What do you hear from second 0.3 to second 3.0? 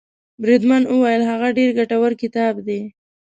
بریدمن وویل هغه ډېر ګټور کتاب دی.